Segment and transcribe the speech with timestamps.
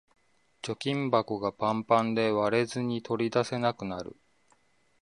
[0.63, 4.15] 貯金箱がパンパンで割れずに取り出せなくなる